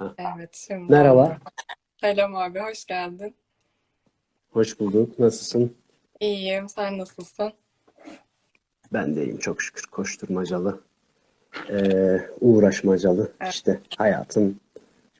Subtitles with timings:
[0.00, 1.36] Evet, şimdi Merhaba, oldu.
[2.00, 3.34] Selam abi, hoş geldin.
[4.50, 5.18] hoş bulduk.
[5.18, 5.76] Nasılsın?
[6.20, 7.52] İyiyim, sen nasılsın?
[8.92, 9.82] Ben de iyiyim çok şükür.
[9.82, 10.80] Koşturmacalı,
[11.70, 13.32] eee, uğraşmacalı.
[13.40, 13.52] Evet.
[13.54, 14.60] İşte hayatın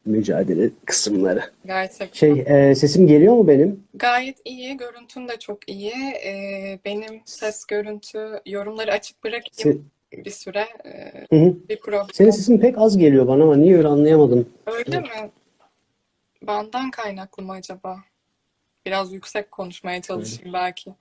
[0.04, 1.52] mücadele kısımları.
[1.66, 2.12] Gerçekten.
[2.12, 3.84] Şey, eee, sesim geliyor mu benim?
[3.95, 5.93] Gayet iyi, görüntün de çok iyi.
[6.24, 9.82] Ee, benim ses, görüntü, yorumları açık bırakayım Se-
[10.25, 10.67] bir süre.
[10.85, 11.55] Ee, Hı hı.
[11.69, 14.48] bir problem Senin sesin pek az geliyor bana ama niye öyle anlayamadım.
[14.66, 15.30] Öyle mi?
[16.47, 17.97] Benden kaynaklı mı acaba?
[18.87, 20.95] Biraz yüksek konuşmaya çalışayım belki.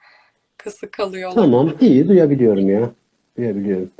[0.57, 1.31] Kısık kalıyor.
[1.31, 2.91] Tamam, iyi duyabiliyorum ya.
[3.37, 3.91] Duyabiliyorum.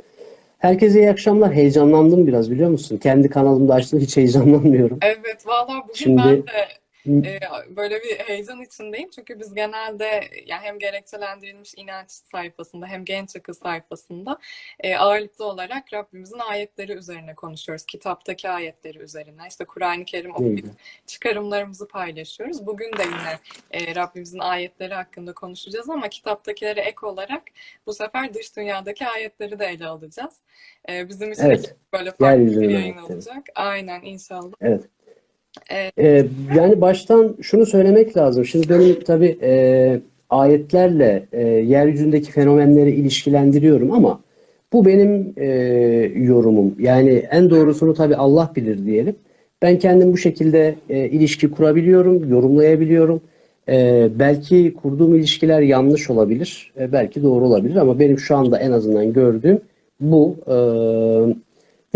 [0.58, 1.52] Herkese iyi akşamlar.
[1.52, 2.96] Heyecanlandım biraz biliyor musun?
[2.96, 4.98] Kendi kanalımda açtım hiç heyecanlanmıyorum.
[5.02, 6.68] Evet, valla bugün Şimdi ben de e,
[7.76, 9.10] böyle bir heyecan içindeyim.
[9.10, 14.38] Çünkü biz genelde yani hem gerekçelendirilmiş inanç sayfasında hem genç akıl sayfasında
[14.98, 17.86] ağırlıklı olarak Rabbimizin ayetleri üzerine konuşuyoruz.
[17.86, 19.42] Kitaptaki ayetleri üzerine.
[19.48, 20.66] İşte Kur'an-ı Kerim okuyup
[21.06, 22.66] çıkarımlarımızı paylaşıyoruz.
[22.66, 27.42] Bugün de yine Rabbimizin ayetleri hakkında konuşacağız ama kitaptakilere ek olarak
[27.86, 30.34] bu sefer dış dünyadaki ayetleri de ele alacağız.
[30.88, 33.46] Bizim için Evet, böyle farklı bir yayın olacak.
[33.54, 34.52] Aynen inşallah.
[34.60, 34.84] Evet.
[35.98, 36.26] Ee,
[36.56, 38.44] yani baştan şunu söylemek lazım.
[38.44, 44.20] Şimdi benim tabii e, ayetlerle e, yeryüzündeki fenomenleri ilişkilendiriyorum ama
[44.72, 45.46] bu benim e,
[46.16, 46.74] yorumum.
[46.78, 49.16] Yani en doğrusunu tabii Allah bilir diyelim.
[49.62, 53.20] Ben kendim bu şekilde e, ilişki kurabiliyorum, yorumlayabiliyorum.
[53.68, 58.72] E, belki kurduğum ilişkiler yanlış olabilir, e, belki doğru olabilir ama benim şu anda en
[58.72, 59.60] azından gördüğüm
[60.00, 60.36] bu.
[60.46, 60.56] E,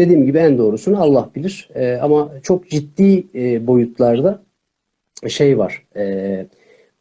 [0.00, 1.68] Dediğim gibi en doğrusunu Allah bilir.
[1.74, 4.42] Ee, ama çok ciddi e, boyutlarda
[5.28, 5.86] şey var.
[5.96, 6.46] E,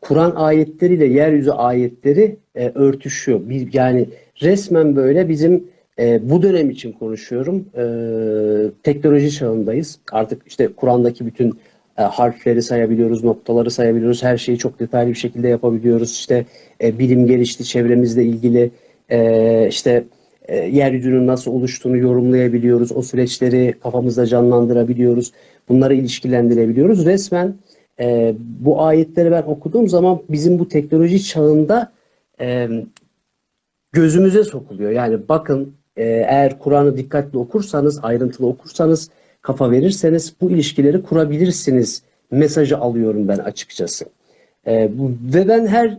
[0.02, 3.50] Kur'an ayetleriyle yeryüzü ayetleri e, örtüşüyor.
[3.50, 4.10] Bir, yani
[4.42, 5.68] resmen böyle bizim
[6.00, 7.66] e, bu dönem için konuşuyorum.
[7.78, 7.84] E,
[8.84, 10.00] teknoloji çağındayız.
[10.12, 11.60] Artık işte Kur'an'daki bütün
[11.98, 14.24] e, harfleri sayabiliyoruz, noktaları sayabiliyoruz.
[14.24, 16.12] Her şeyi çok detaylı bir şekilde yapabiliyoruz.
[16.12, 16.46] İşte
[16.84, 18.72] e, bilim gelişti çevremizle ilgili.
[19.10, 20.04] E, işte
[20.50, 22.92] e, yeryüzünün nasıl oluştuğunu yorumlayabiliyoruz.
[22.92, 25.32] O süreçleri kafamızda canlandırabiliyoruz.
[25.70, 27.06] Bunları ilişkilendirebiliyoruz.
[27.06, 27.56] Resmen
[28.00, 31.92] e, bu ayetleri ben okuduğum zaman bizim bu teknoloji çağında
[32.42, 32.70] e,
[33.92, 34.92] gözümüze sokuluyor.
[34.92, 39.10] Yani bakın e, eğer Kur'an'ı dikkatli okursanız, ayrıntılı okursanız,
[39.42, 44.06] kafa verirseniz bu ilişkileri kurabilirsiniz mesajı alıyorum ben açıkçası.
[44.68, 45.98] E, bu, ve ben her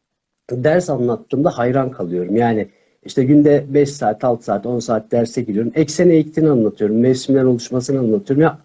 [0.50, 2.36] ders anlattığımda hayran kalıyorum.
[2.36, 2.68] Yani
[3.06, 5.72] işte günde 5 saat, 6 saat, 10 saat derse giriyorum.
[5.74, 6.96] Eksen eğiktiğini anlatıyorum.
[6.96, 8.42] Mevsimlerin oluşmasını anlatıyorum.
[8.42, 8.58] Ya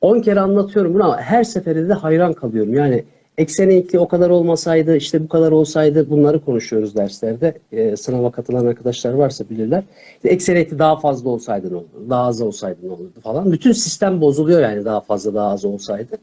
[0.00, 2.74] 10 kere anlatıyorum bunu ama her seferinde de hayran kalıyorum.
[2.74, 3.04] Yani
[3.38, 7.54] eksen eğikliği o kadar olmasaydı, işte bu kadar olsaydı bunları konuşuyoruz derslerde.
[7.72, 9.84] Ee, sınava katılan arkadaşlar varsa bilirler.
[10.16, 12.06] İşte eksen eğikliği daha fazla olsaydı ne olurdu?
[12.10, 13.52] Daha az olsaydı ne olurdu falan.
[13.52, 16.16] Bütün sistem bozuluyor yani daha fazla daha az olsaydı.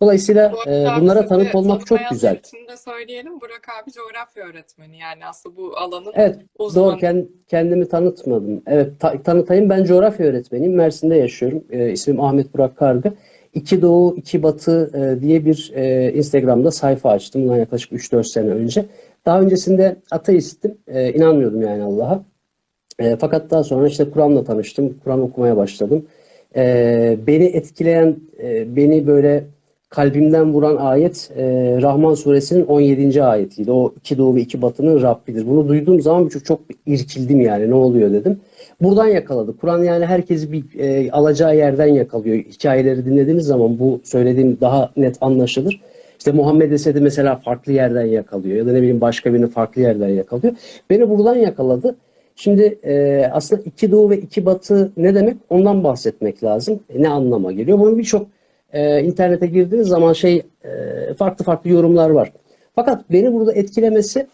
[0.00, 2.36] Dolayısıyla Bu e, bunlara tanık olmak çok güzel.
[2.36, 3.40] için de söyleyelim.
[3.40, 4.98] Burak abi coğrafya öğretmeni.
[4.98, 6.66] Yani aslında bu alanın Evet, doğru.
[6.66, 6.96] uzmanı.
[7.00, 8.62] Kend- Kendimi tanıtmadım.
[8.66, 9.70] Evet, ta- tanıtayım.
[9.70, 10.74] Ben coğrafya öğretmeniyim.
[10.74, 11.64] Mersin'de yaşıyorum.
[11.70, 13.12] Ee, ismim Ahmet Burak Kargı.
[13.54, 17.42] İki Doğu, iki Batı e, diye bir e, Instagram'da sayfa açtım.
[17.42, 18.84] Bundan yaklaşık 3-4 sene önce.
[19.26, 20.78] Daha öncesinde ateistim.
[20.88, 22.22] E, inanmıyordum yani Allah'a.
[22.98, 24.98] E, fakat daha sonra işte Kur'an'la tanıştım.
[25.04, 26.06] Kur'an okumaya başladım.
[26.56, 29.44] E, beni etkileyen, e, beni böyle
[29.90, 31.44] kalbimden vuran ayet e,
[31.82, 33.22] Rahman suresinin 17.
[33.22, 33.72] ayetiydi.
[33.72, 35.46] O iki doğu ve iki batının Rabbidir.
[35.46, 38.40] Bunu duyduğum zaman çok, çok irkildim yani ne oluyor dedim.
[38.82, 39.56] Buradan yakaladı.
[39.56, 42.36] Kur'an yani herkesi bir e, alacağı yerden yakalıyor.
[42.36, 45.80] Hikayeleri dinlediğiniz zaman bu söylediğim daha net anlaşılır.
[46.18, 50.08] İşte Muhammed Esed'i mesela farklı yerden yakalıyor ya da ne bileyim başka birini farklı yerden
[50.08, 50.54] yakalıyor.
[50.90, 51.96] Beni buradan yakaladı.
[52.36, 56.80] Şimdi e, aslında iki doğu ve iki batı ne demek ondan bahsetmek lazım.
[56.90, 57.78] E, ne anlama geliyor?
[57.78, 58.26] Bunun birçok
[58.72, 62.32] e, internete girdiğiniz zaman şey e, farklı farklı yorumlar var.
[62.74, 64.26] Fakat beni burada etkilemesi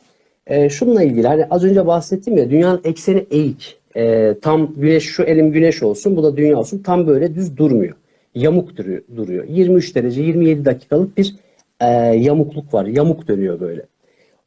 [0.47, 1.26] e, şununla ilgili.
[1.26, 3.78] Hani az önce bahsettim ya dünyanın ekseni eğik.
[3.97, 7.94] E, tam güneş şu elim güneş olsun bu da dünya olsun tam böyle düz durmuyor.
[8.34, 9.03] Yamuk duruyor.
[9.16, 9.44] duruyor.
[9.48, 11.36] 23 derece 27 dakikalık bir
[11.80, 11.86] e,
[12.16, 12.86] yamukluk var.
[12.86, 13.86] Yamuk dönüyor böyle.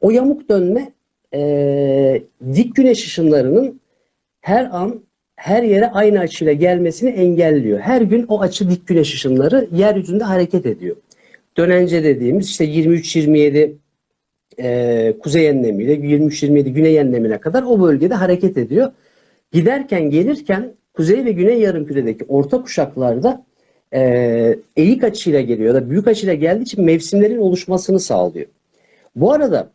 [0.01, 0.91] O yamuk dönme
[1.33, 2.21] e,
[2.53, 3.81] dik güneş ışınlarının
[4.41, 5.01] her an
[5.39, 7.79] her yere aynı açıyla gelmesini engelliyor.
[7.79, 10.95] Her gün o açı dik güneş ışınları yeryüzünde hareket ediyor.
[11.57, 13.71] Dönence dediğimiz işte 23-27
[14.59, 18.91] e, kuzey enlemiyle 23-27 güney enlemine kadar o bölgede hareket ediyor.
[19.51, 23.45] Giderken gelirken kuzey ve güney yarımküredeki orta kuşaklarda
[23.93, 28.47] e, eğik açıyla geliyor da büyük açıyla geldiği için mevsimlerin oluşmasını sağlıyor.
[29.15, 29.71] Bu arada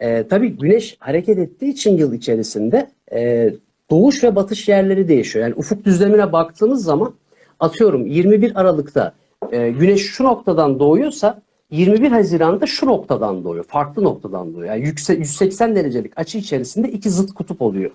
[0.00, 3.50] e, tabii güneş hareket ettiği için yıl içerisinde e,
[3.90, 5.44] doğuş ve batış yerleri değişiyor.
[5.44, 7.14] Yani ufuk düzlemine baktığımız zaman
[7.60, 9.12] atıyorum 21 Aralık'ta
[9.52, 13.64] e, güneş şu noktadan doğuyorsa 21 Haziran'da şu noktadan doğuyor.
[13.64, 14.74] Farklı noktadan doğuyor.
[14.74, 17.90] Yani yükse- 180 derecelik açı içerisinde iki zıt kutup oluyor.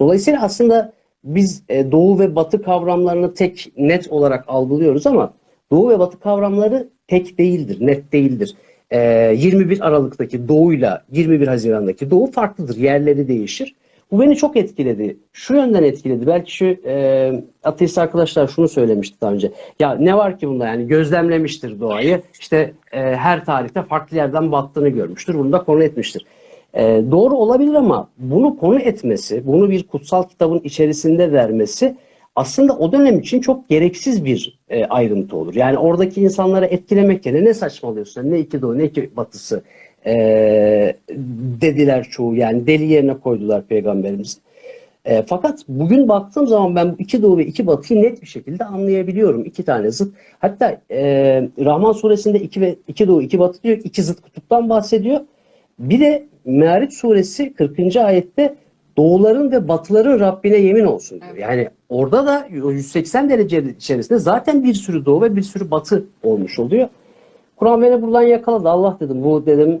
[0.00, 0.92] Dolayısıyla aslında
[1.24, 5.32] biz e, doğu ve batı kavramlarını tek net olarak algılıyoruz ama
[5.70, 8.56] doğu ve batı kavramları tek değildir, net değildir.
[8.90, 8.98] E,
[9.38, 12.76] 21 Aralık'taki doğuyla 21 Haziran'daki doğu farklıdır.
[12.76, 13.74] Yerleri değişir.
[14.12, 15.16] Bu beni çok etkiledi.
[15.32, 16.26] Şu yönden etkiledi.
[16.26, 17.32] Belki şu e,
[17.64, 19.52] ateist arkadaşlar şunu söylemişti daha önce.
[19.80, 22.22] Ya ne var ki bunda yani gözlemlemiştir doğayı.
[22.40, 25.34] İşte e, her tarihte farklı yerden battığını görmüştür.
[25.34, 26.26] Bunu da konu etmiştir.
[26.74, 31.96] E, doğru olabilir ama bunu konu etmesi, bunu bir kutsal kitabın içerisinde vermesi
[32.36, 35.54] aslında o dönem için çok gereksiz bir e, ayrıntı olur.
[35.54, 39.62] Yani oradaki insanları etkilemek yerine ne saçmalıyorsun, ne iki doğu ne iki batısı
[40.08, 40.96] e,
[41.60, 42.34] dediler çoğu.
[42.34, 44.38] Yani deli yerine koydular peygamberimizi.
[45.04, 49.44] E, fakat bugün baktığım zaman ben iki doğu ve iki batıyı net bir şekilde anlayabiliyorum.
[49.44, 50.14] İki tane zıt.
[50.38, 51.00] Hatta e,
[51.64, 53.78] Rahman suresinde iki, ve, iki doğu iki batı diyor.
[53.84, 55.20] iki zıt kutuptan bahsediyor.
[55.78, 57.96] Bir de Me'ariç suresi 40.
[57.96, 58.54] ayette
[58.96, 61.32] doğuların ve batıların Rabbine yemin olsun diyor.
[61.32, 61.42] Evet.
[61.42, 66.04] Yani orada da o 180 derece içerisinde zaten bir sürü doğu ve bir sürü batı
[66.22, 66.88] olmuş oluyor.
[67.56, 68.68] Kur'an beni buradan yakaladı.
[68.68, 69.80] Allah dedim bu dedim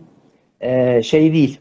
[0.60, 1.58] e, şey değil.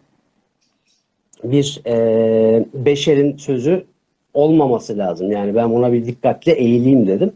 [1.43, 3.85] Bir e, beşerin sözü
[4.33, 5.31] olmaması lazım.
[5.31, 7.33] Yani ben buna bir dikkatle eğileyim dedim.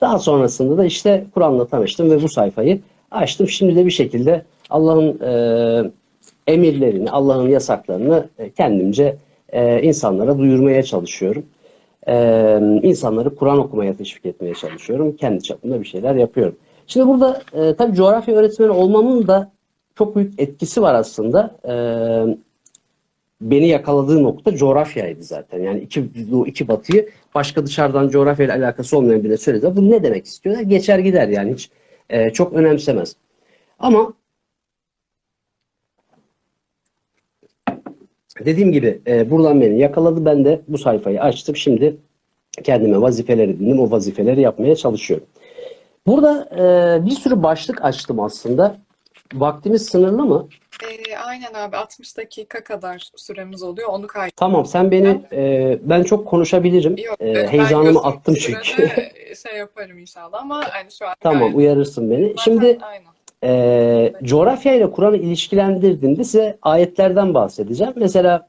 [0.00, 2.80] Daha sonrasında da işte Kur'an'la tanıştım ve bu sayfayı
[3.10, 3.48] açtım.
[3.48, 9.16] Şimdi de bir şekilde Allah'ın e, emirlerini, Allah'ın yasaklarını e, kendimce
[9.52, 11.46] e, insanlara duyurmaya çalışıyorum.
[12.08, 12.16] E,
[12.82, 15.16] insanları Kur'an okumaya teşvik etmeye çalışıyorum.
[15.16, 16.56] Kendi çapımda bir şeyler yapıyorum.
[16.86, 19.52] Şimdi burada e, tabii coğrafya öğretmeni olmamın da
[19.98, 21.56] çok büyük etkisi var aslında.
[21.68, 21.74] E,
[23.40, 25.62] beni yakaladığı nokta coğrafyaydı zaten.
[25.62, 29.76] Yani iki doğu, iki batıyı başka dışarıdan coğrafyayla alakası olmayan birine söyledi.
[29.76, 30.62] Bu ne demek istiyorlar?
[30.62, 31.70] Geçer gider yani hiç
[32.10, 33.16] e, çok önemsemez.
[33.78, 34.12] Ama
[38.44, 40.24] dediğim gibi e, buradan beni yakaladı.
[40.24, 41.56] Ben de bu sayfayı açtım.
[41.56, 41.96] Şimdi
[42.64, 43.80] kendime vazifeler edindim.
[43.80, 45.26] O vazifeleri yapmaya çalışıyorum.
[46.06, 48.84] Burada e, bir sürü başlık açtım aslında.
[49.34, 50.48] Vaktimiz sınırlı mı?
[50.84, 53.88] Ee, aynen abi 60 dakika kadar süremiz oluyor.
[53.88, 56.96] Onu kay Tamam sen beni e, ben çok konuşabilirim.
[57.04, 58.60] Yok, E, heyecanımı attım çünkü.
[59.42, 62.28] şey yaparım inşallah ama hani şu an Tamam gayet- uyarırsın beni.
[62.28, 63.08] Zaten Şimdi aynen.
[63.44, 67.92] e, coğrafya ile Kur'an'ı ilişkilendirdiğimde size ayetlerden bahsedeceğim.
[67.96, 68.48] Mesela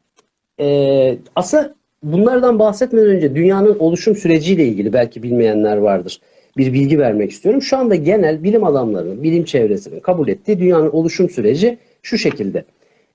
[0.60, 6.22] e, aslında bunlardan bahsetmeden önce dünyanın oluşum süreciyle ilgili belki bilmeyenler vardır.
[6.58, 7.62] Bir bilgi vermek istiyorum.
[7.62, 12.66] Şu anda genel bilim adamlarının, bilim çevresinin kabul ettiği dünyanın oluşum süreci şu şekilde.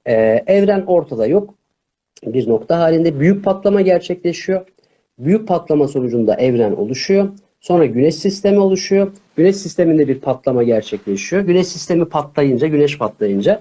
[0.07, 0.13] E,
[0.47, 1.55] evren ortada yok.
[2.27, 4.67] Bir nokta halinde büyük patlama gerçekleşiyor.
[5.19, 7.29] Büyük patlama sonucunda evren oluşuyor.
[7.61, 9.13] Sonra güneş sistemi oluşuyor.
[9.37, 11.43] Güneş sisteminde bir patlama gerçekleşiyor.
[11.43, 13.61] Güneş sistemi patlayınca, güneş patlayınca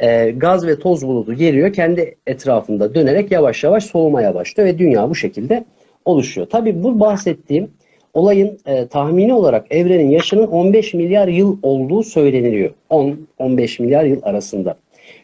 [0.00, 1.72] e, gaz ve toz bulutu geliyor.
[1.72, 5.64] Kendi etrafında dönerek yavaş yavaş soğumaya başlıyor ve dünya bu şekilde
[6.04, 6.46] oluşuyor.
[6.50, 7.70] Tabii bu bahsettiğim
[8.16, 12.70] olayın e, tahmini olarak evrenin yaşının 15 milyar yıl olduğu söyleniliyor.
[12.90, 14.76] 10-15 milyar yıl arasında.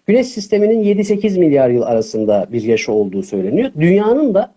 [0.06, 3.70] Güneş sisteminin 7-8 milyar yıl arasında bir yaşı olduğu söyleniyor.
[3.80, 4.52] Dünyanın da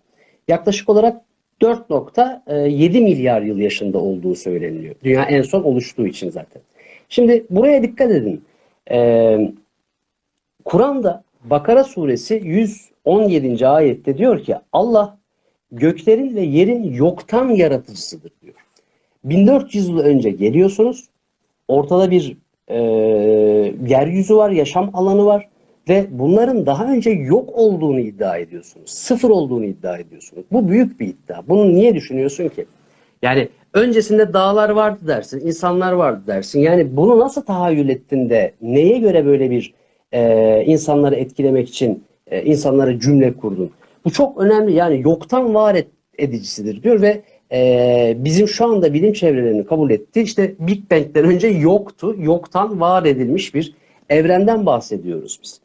[0.47, 1.21] yaklaşık olarak
[1.61, 4.95] 4.7 milyar yıl yaşında olduğu söyleniyor.
[5.03, 6.61] Dünya en son oluştuğu için zaten.
[7.09, 8.43] Şimdi buraya dikkat edin.
[8.91, 9.51] Ee,
[10.65, 12.41] Kur'an'da Bakara suresi
[13.05, 13.67] 117.
[13.67, 15.17] ayette diyor ki Allah
[15.75, 18.55] göklerin ve yerin yoktan yaratıcısıdır diyor.
[19.23, 21.05] 1400 yıl önce geliyorsunuz.
[21.67, 22.77] Ortada bir e,
[23.87, 25.49] yeryüzü var, yaşam alanı var
[25.89, 28.89] ve bunların daha önce yok olduğunu iddia ediyorsunuz.
[28.89, 30.43] Sıfır olduğunu iddia ediyorsunuz.
[30.51, 31.47] Bu büyük bir iddia.
[31.47, 32.65] Bunu niye düşünüyorsun ki?
[33.21, 36.59] Yani öncesinde dağlar vardı dersin, insanlar vardı dersin.
[36.59, 39.73] Yani bunu nasıl tahayyül ettin de neye göre böyle bir
[40.11, 43.71] e, insanları etkilemek için e, insanlara cümle kurdun?
[44.05, 44.73] Bu çok önemli.
[44.73, 47.21] Yani yoktan var et, edicisidir diyor ve
[47.51, 52.15] e, bizim şu anda bilim çevrelerinin kabul ettiği işte Big Bang'den önce yoktu.
[52.17, 53.75] Yoktan var edilmiş bir
[54.09, 55.61] evrenden bahsediyoruz biz.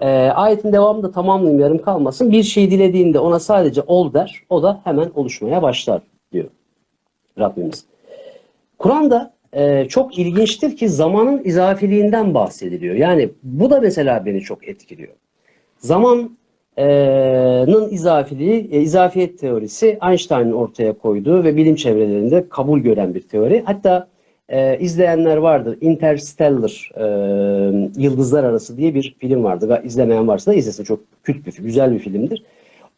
[0.00, 2.32] E, ayetin devamını da tamamlayayım yarım kalmasın.
[2.32, 4.42] Bir şey dilediğinde ona sadece ol der.
[4.50, 6.02] O da hemen oluşmaya başlar
[6.32, 6.48] diyor
[7.38, 7.84] Rabbimiz.
[8.78, 12.94] Kur'an'da e, çok ilginçtir ki zamanın izafiliğinden bahsediliyor.
[12.94, 15.12] Yani bu da mesela beni çok etkiliyor.
[17.84, 23.62] Zamanın izafiliği, e, izafiyet teorisi Einstein'ın ortaya koyduğu ve bilim çevrelerinde kabul gören bir teori.
[23.64, 24.08] Hatta
[24.48, 25.78] e, izleyenler vardır.
[25.80, 27.04] Interstellar, e,
[27.96, 29.82] Yıldızlar Arası diye bir film vardı.
[29.84, 30.84] İzlemeyen varsa da izlesin.
[30.84, 32.42] Çok kült bir güzel bir filmdir.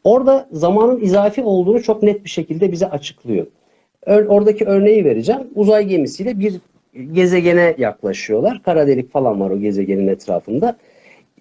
[0.05, 3.47] Orada zamanın izafi olduğunu çok net bir şekilde bize açıklıyor.
[4.07, 5.43] Ör- oradaki örneği vereceğim.
[5.55, 6.55] Uzay gemisiyle bir
[7.13, 8.63] gezegene yaklaşıyorlar.
[8.63, 10.77] Kara delik falan var o gezegenin etrafında.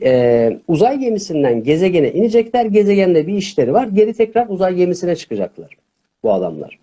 [0.02, 2.66] Ee, uzay gemisinden gezegene inecekler.
[2.66, 3.88] Gezegende bir işleri var.
[3.88, 5.78] Geri tekrar uzay gemisine çıkacaklar
[6.24, 6.80] bu adamlar.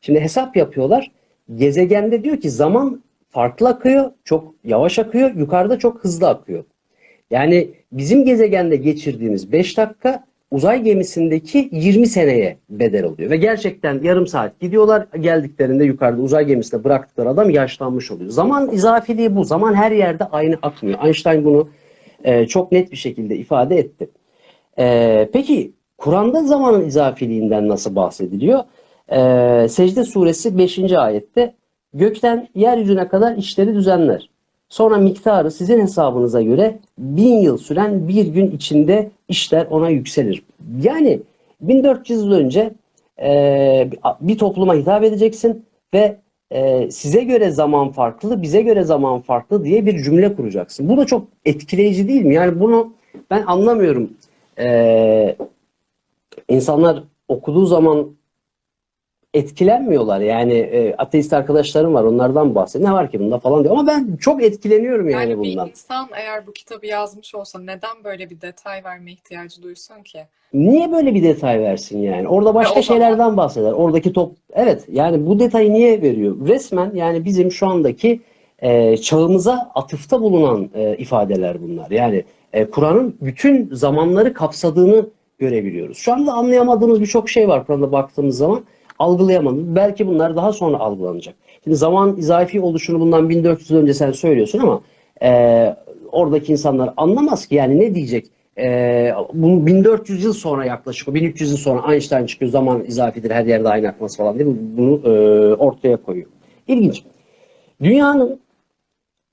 [0.00, 1.10] Şimdi hesap yapıyorlar.
[1.54, 6.64] Gezegende diyor ki zaman farklı akıyor, çok yavaş akıyor, yukarıda çok hızlı akıyor.
[7.30, 13.30] Yani bizim gezegende geçirdiğimiz 5 dakika uzay gemisindeki 20 seneye bedel oluyor.
[13.30, 15.06] Ve gerçekten yarım saat gidiyorlar.
[15.20, 18.30] Geldiklerinde yukarıda uzay gemisinde bıraktıkları adam yaşlanmış oluyor.
[18.30, 19.44] Zaman izafiliği bu.
[19.44, 21.04] Zaman her yerde aynı akmıyor.
[21.04, 21.68] Einstein bunu
[22.24, 24.10] e, çok net bir şekilde ifade etti.
[24.78, 28.60] E, peki Kur'an'da zamanın izafiliğinden nasıl bahsediliyor?
[29.08, 30.78] E, Secde suresi 5.
[30.92, 31.54] ayette
[31.94, 34.30] gökten yeryüzüne kadar işleri düzenler.
[34.68, 40.42] Sonra miktarı sizin hesabınıza göre bin yıl süren bir gün içinde işler ona yükselir.
[40.82, 41.20] Yani
[41.60, 42.70] 1400 yıl önce
[43.22, 46.16] e, bir topluma hitap edeceksin ve
[46.50, 50.88] e, size göre zaman farklı, bize göre zaman farklı diye bir cümle kuracaksın.
[50.88, 52.34] Bu da çok etkileyici değil mi?
[52.34, 52.92] Yani bunu
[53.30, 54.10] ben anlamıyorum.
[54.58, 55.36] E,
[56.48, 58.19] insanlar okuduğu zaman
[59.34, 60.20] etkilenmiyorlar.
[60.20, 62.90] Yani e, ateist arkadaşlarım var onlardan bahsediyor.
[62.90, 63.76] Ne var ki bunda falan diyor.
[63.76, 65.68] Ama ben çok etkileniyorum yani, Yani bir bundan.
[65.68, 70.18] insan eğer bu kitabı yazmış olsa neden böyle bir detay verme ihtiyacı duysun ki?
[70.54, 72.28] Niye böyle bir detay versin yani?
[72.28, 73.72] Orada başka zaman- şeylerden bahseder.
[73.72, 76.48] Oradaki top evet yani bu detayı niye veriyor?
[76.48, 78.20] Resmen yani bizim şu andaki
[78.58, 81.90] e, çağımıza atıfta bulunan e, ifadeler bunlar.
[81.90, 85.06] Yani e, Kur'an'ın bütün zamanları kapsadığını
[85.38, 85.98] görebiliyoruz.
[85.98, 88.60] Şu anda anlayamadığımız birçok şey var Kur'an'da baktığımız zaman
[89.00, 89.76] algılayamadığımız.
[89.76, 91.34] Belki bunlar daha sonra algılanacak.
[91.64, 94.80] Şimdi zaman izafi oluşunu bundan 1400 yıl önce sen söylüyorsun ama
[95.22, 95.76] e,
[96.12, 98.26] oradaki insanlar anlamaz ki yani ne diyecek?
[98.58, 103.44] E, bunu 1400 yıl sonra yaklaşık o 1300 yıl sonra Einstein çıkıyor zaman izafidir her
[103.44, 105.10] yerde aynı akması falan diye bunu e,
[105.54, 106.28] ortaya koyuyor.
[106.68, 107.02] İlginç.
[107.82, 108.40] Dünyanın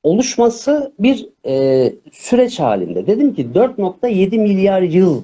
[0.04, 3.08] oluşması bir e, süreç halinde.
[3.08, 5.22] Dedim ki 4.7 milyar yıl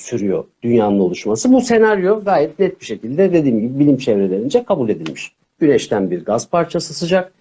[0.00, 1.52] sürüyor dünyanın oluşması.
[1.52, 5.32] Bu senaryo gayet net bir şekilde dediğim gibi bilim çevrelerince kabul edilmiş.
[5.58, 7.32] Güneşten bir gaz parçası sıcak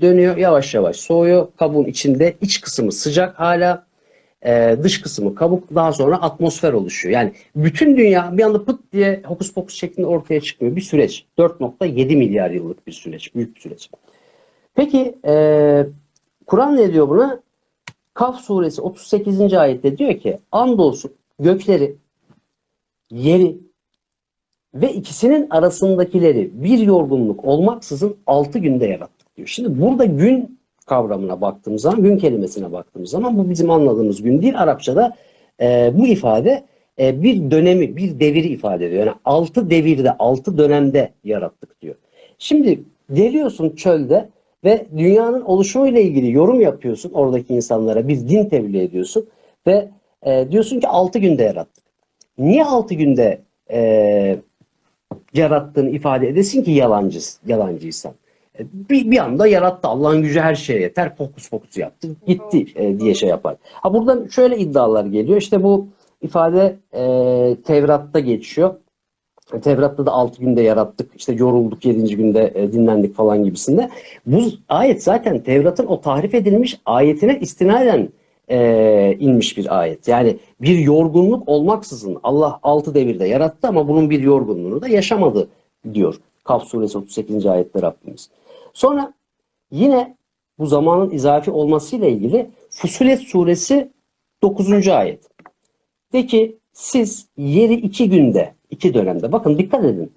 [0.00, 1.48] dönüyor yavaş yavaş soğuyor.
[1.56, 3.86] Kabuğun içinde iç kısmı sıcak hala
[4.46, 7.14] e, dış kısmı kabuk daha sonra atmosfer oluşuyor.
[7.14, 10.76] Yani bütün dünya bir anda pıt diye hokus pokus şeklinde ortaya çıkmıyor.
[10.76, 11.24] Bir süreç.
[11.38, 13.34] 4.7 milyar yıllık bir süreç.
[13.34, 13.90] Büyük bir süreç.
[14.74, 15.86] Peki e,
[16.46, 17.40] Kur'an ne diyor buna?
[18.14, 19.54] Kaf suresi 38.
[19.54, 21.96] ayette diyor ki andolsun gökleri,
[23.10, 23.58] yeri
[24.74, 29.48] ve ikisinin arasındakileri bir yorgunluk olmaksızın 6 günde yarattık diyor.
[29.48, 34.62] Şimdi burada gün kavramına baktığımız zaman, gün kelimesine baktığımız zaman bu bizim anladığımız gün değil.
[34.62, 35.16] Arapçada
[35.60, 36.64] e, bu ifade
[36.98, 39.06] e, bir dönemi, bir deviri ifade ediyor.
[39.06, 41.94] Yani 6 devirde, 6 dönemde yarattık diyor.
[42.38, 42.80] Şimdi
[43.12, 44.28] geliyorsun çölde
[44.64, 49.26] ve dünyanın oluşumuyla ilgili yorum yapıyorsun oradaki insanlara, bir din tebliğ ediyorsun
[49.66, 49.88] ve
[50.26, 51.84] e, diyorsun ki 6 günde yarattık.
[52.38, 53.40] Niye 6 günde
[53.70, 54.38] e,
[55.34, 58.12] yarattığını ifade edesin ki yalancı, yalancıysan?
[58.58, 59.88] E, Bir, bir anda yarattı.
[59.88, 61.16] Allah'ın gücü her şeye yeter.
[61.16, 62.08] Fokus fokus yaptı.
[62.26, 63.56] Gitti e, diye şey yapar.
[63.72, 65.38] Ha buradan şöyle iddialar geliyor.
[65.38, 65.86] İşte bu
[66.22, 67.02] ifade e,
[67.64, 68.74] Tevrat'ta geçiyor.
[69.62, 71.10] Tevrat'ta da 6 günde yarattık.
[71.16, 72.16] İşte yorulduk 7.
[72.16, 73.90] günde e, dinlendik falan gibisinde.
[74.26, 78.08] Bu ayet zaten Tevrat'ın o tahrif edilmiş ayetine istinaden
[78.50, 80.08] e, inmiş bir ayet.
[80.08, 85.48] Yani bir yorgunluk olmaksızın Allah 6 devirde yarattı ama bunun bir yorgunluğunu da yaşamadı
[85.94, 86.20] diyor.
[86.44, 87.46] Kaf suresi 38.
[87.46, 88.30] ayette Rabbimiz.
[88.72, 89.14] Sonra
[89.70, 90.16] yine
[90.58, 93.92] bu zamanın izafi olmasıyla ilgili Fusilet suresi
[94.42, 94.88] 9.
[94.88, 95.24] ayet.
[96.12, 100.12] De ki siz yeri iki günde, iki dönemde bakın dikkat edin.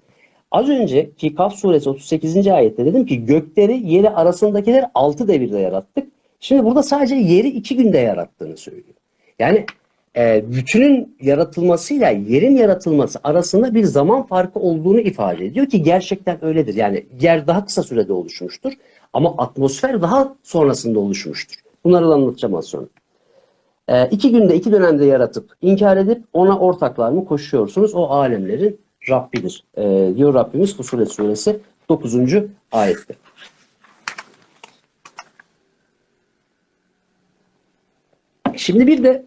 [0.50, 2.46] Az önce ki Kaf suresi 38.
[2.46, 6.12] ayette dedim ki gökleri yeri arasındakileri altı devirde yarattık.
[6.40, 8.94] Şimdi burada sadece yeri iki günde yarattığını söylüyor.
[9.38, 9.66] Yani
[10.16, 16.74] e, bütünün yaratılmasıyla yerin yaratılması arasında bir zaman farkı olduğunu ifade ediyor ki gerçekten öyledir.
[16.74, 18.72] Yani yer daha kısa sürede oluşmuştur
[19.12, 21.56] ama atmosfer daha sonrasında oluşmuştur.
[21.84, 22.86] Bunları da anlatacağım az sonra.
[23.88, 27.94] E, iki günde iki dönemde yaratıp inkar edip ona ortaklar mı koşuyorsunuz?
[27.94, 28.80] O alemlerin
[29.10, 29.64] Rabbidir.
[29.76, 32.14] E, diyor Rabbimiz Fusilet suresi 9.
[32.72, 33.14] ayette.
[38.56, 39.24] Şimdi bir de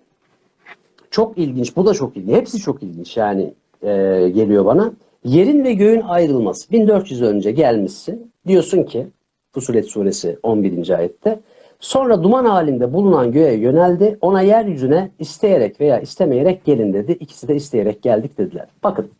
[1.11, 2.35] çok ilginç, bu da çok ilginç.
[2.35, 3.89] Hepsi çok ilginç yani e,
[4.29, 4.93] geliyor bana.
[5.23, 6.71] Yerin ve göğün ayrılması.
[6.71, 8.31] 1400 önce gelmişsin.
[8.47, 9.07] Diyorsun ki
[9.51, 10.89] Fusilet suresi 11.
[10.89, 11.39] ayette.
[11.79, 14.17] Sonra duman halinde bulunan göğe yöneldi.
[14.21, 17.11] Ona yeryüzüne isteyerek veya istemeyerek gelin dedi.
[17.11, 18.67] İkisi de isteyerek geldik dediler.
[18.83, 19.11] Bakın.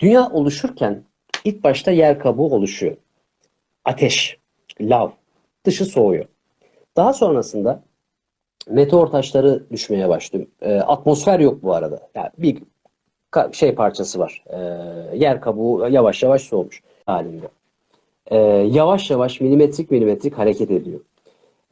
[0.00, 1.02] Dünya oluşurken
[1.44, 2.96] ilk başta yer kabuğu oluşuyor.
[3.84, 4.38] Ateş,
[4.80, 5.10] lav,
[5.66, 6.24] dışı soğuyor.
[6.96, 7.82] Daha sonrasında
[8.70, 10.46] meteor taşları düşmeye başlıyor.
[10.62, 12.08] E, atmosfer yok bu arada.
[12.14, 12.58] Yani bir
[13.52, 14.44] şey parçası var.
[14.46, 14.58] E,
[15.16, 17.48] yer kabuğu yavaş yavaş soğumuş halinde.
[18.26, 18.36] E,
[18.70, 21.00] yavaş yavaş milimetrik milimetrik hareket ediyor.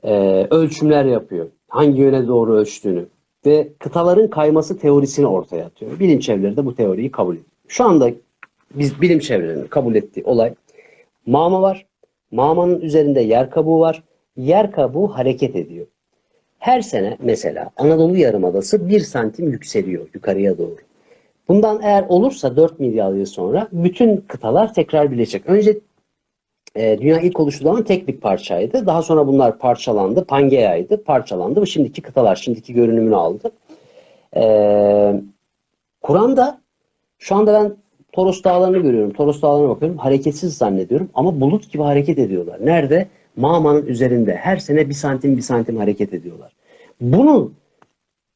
[0.02, 1.46] E, ölçümler yapıyor.
[1.68, 3.06] Hangi yöne doğru ölçtüğünü
[3.46, 5.98] ve kıtaların kayması teorisini ortaya atıyor.
[6.00, 7.50] Bilim çevreleri de bu teoriyi kabul ediyor.
[7.68, 8.10] Şu anda
[8.74, 10.54] biz bilim çevrelerinin kabul ettiği olay
[11.26, 11.86] mağma var.
[12.30, 14.02] Mağmanın üzerinde yer kabuğu var.
[14.36, 15.86] Yer kabuğu hareket ediyor.
[16.66, 20.76] Her sene mesela Anadolu Yarımadası bir santim yükseliyor yukarıya doğru.
[21.48, 25.46] Bundan eğer olursa 4 milyar yıl sonra bütün kıtalar tekrar birleşecek.
[25.46, 25.78] Önce
[26.76, 28.86] e, dünya ilk oluştuğu zaman tek bir parçaydı.
[28.86, 30.24] Daha sonra bunlar parçalandı.
[30.24, 31.04] Pangea'ydı.
[31.04, 33.50] Parçalandı ve şimdiki kıtalar, şimdiki görünümünü aldı.
[34.36, 34.42] E,
[36.02, 36.60] Kur'an'da
[37.18, 37.76] şu anda ben
[38.12, 39.12] Toros Dağları'nı görüyorum.
[39.12, 39.98] Toros Dağları'na bakıyorum.
[39.98, 42.66] Hareketsiz zannediyorum ama bulut gibi hareket ediyorlar.
[42.66, 43.08] Nerede?
[43.36, 44.34] Mağmanın üzerinde.
[44.36, 46.52] Her sene bir santim bir santim hareket ediyorlar.
[47.00, 47.52] Bunu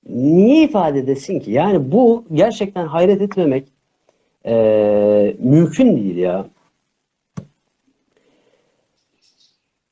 [0.09, 1.51] niye ifade edesin ki?
[1.51, 3.69] Yani bu gerçekten hayret etmemek
[4.45, 6.47] eee, mümkün değil ya.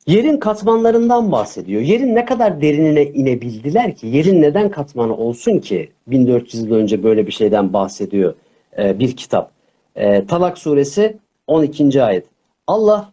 [0.06, 1.82] Yerin katmanlarından bahsediyor.
[1.82, 4.06] Yerin ne kadar derinine inebildiler ki?
[4.06, 5.90] Yerin neden katmanı olsun ki?
[6.06, 8.34] 1400 yıl önce böyle bir şeyden bahsediyor
[8.78, 9.50] e, bir kitap.
[9.96, 12.02] E, Talak suresi 12.
[12.02, 12.26] ayet.
[12.66, 13.12] Allah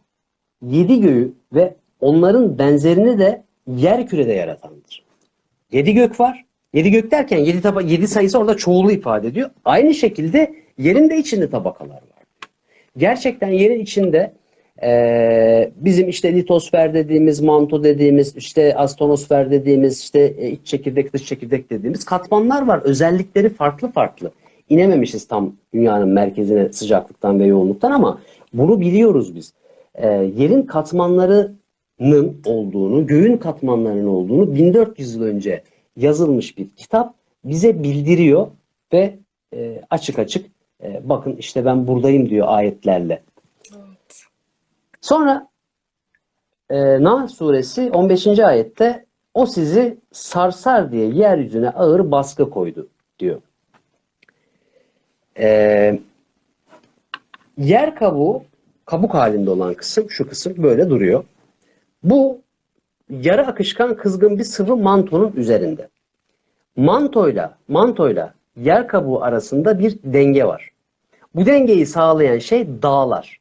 [0.62, 1.76] yedi göğü ve
[2.06, 5.04] onların benzerini de yer kürede yaratandır.
[5.72, 6.46] Yedi gök var.
[6.74, 9.50] Yedi gök derken yedi, taba yedi sayısı orada çoğulu ifade ediyor.
[9.66, 12.24] Aynı şekilde yerin de içinde tabakalar var.
[12.98, 14.34] Gerçekten yerin içinde
[14.84, 21.26] ee, bizim işte litosfer dediğimiz, manto dediğimiz, işte astonosfer dediğimiz, işte e, iç çekirdek, dış
[21.26, 22.82] çekirdek dediğimiz katmanlar var.
[22.84, 24.32] Özellikleri farklı farklı.
[24.70, 28.22] İnememişiz tam dünyanın merkezine sıcaklıktan ve yoğunluktan ama
[28.54, 29.54] bunu biliyoruz biz.
[29.96, 30.62] Ee, yerin
[32.00, 35.64] katmanlarının olduğunu, göğün katmanlarının olduğunu 1400 yıl önce
[35.96, 38.48] yazılmış bir kitap bize bildiriyor
[38.94, 39.20] ve
[39.54, 40.46] e, açık açık
[40.84, 43.24] e, bakın işte ben buradayım diyor ayetlerle.
[43.76, 44.24] Evet.
[45.02, 45.48] Sonra
[46.70, 48.28] e, Nahl suresi 15.
[48.28, 52.88] ayette o sizi sarsar diye yeryüzüne ağır baskı koydu
[53.20, 53.42] diyor.
[55.40, 56.00] E,
[57.58, 58.44] yer kabuğu
[58.86, 61.24] kabuk halinde olan kısım şu kısım böyle duruyor.
[62.06, 62.42] Bu
[63.10, 65.88] yarı akışkan kızgın bir sıvı mantonun üzerinde.
[66.76, 70.70] Mantoyla mantoyla yer kabuğu arasında bir denge var.
[71.36, 73.40] Bu dengeyi sağlayan şey dağlar.